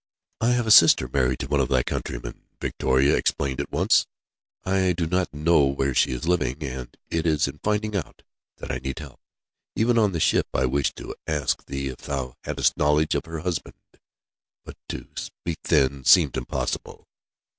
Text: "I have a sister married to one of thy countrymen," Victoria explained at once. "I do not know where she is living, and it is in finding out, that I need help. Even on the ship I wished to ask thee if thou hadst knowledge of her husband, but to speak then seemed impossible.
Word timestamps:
"I 0.41 0.47
have 0.53 0.65
a 0.65 0.71
sister 0.71 1.07
married 1.07 1.37
to 1.41 1.45
one 1.47 1.59
of 1.59 1.69
thy 1.69 1.83
countrymen," 1.83 2.45
Victoria 2.59 3.15
explained 3.15 3.61
at 3.61 3.71
once. 3.71 4.07
"I 4.63 4.93
do 4.93 5.05
not 5.05 5.31
know 5.31 5.65
where 5.67 5.93
she 5.93 6.09
is 6.11 6.27
living, 6.27 6.63
and 6.63 6.97
it 7.11 7.27
is 7.27 7.47
in 7.47 7.59
finding 7.61 7.95
out, 7.95 8.23
that 8.57 8.71
I 8.71 8.79
need 8.79 8.97
help. 8.97 9.19
Even 9.75 9.99
on 9.99 10.11
the 10.11 10.19
ship 10.19 10.47
I 10.55 10.65
wished 10.65 10.95
to 10.95 11.13
ask 11.27 11.63
thee 11.67 11.89
if 11.89 11.97
thou 11.97 12.33
hadst 12.43 12.77
knowledge 12.77 13.13
of 13.13 13.25
her 13.25 13.41
husband, 13.41 13.77
but 14.65 14.75
to 14.89 15.07
speak 15.15 15.59
then 15.65 16.03
seemed 16.03 16.35
impossible. 16.35 17.07